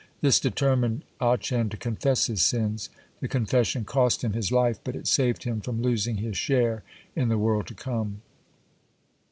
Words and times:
This 0.21 0.39
determined 0.39 1.03
Achan 1.21 1.69
to 1.69 1.77
confess 1.77 2.25
his 2.25 2.41
sins. 2.41 2.87
(30) 2.87 2.99
The 3.19 3.27
confession 3.27 3.85
cost 3.85 4.23
him 4.23 4.33
his 4.33 4.51
life, 4.51 4.79
but 4.83 4.95
it 4.95 5.05
saved 5.05 5.43
him 5.43 5.61
from 5.61 5.79
losing 5.83 6.17
his 6.17 6.35
share 6.37 6.81
in 7.15 7.29
the 7.29 7.37
world 7.37 7.67
to 7.67 7.75
come. 7.75 8.23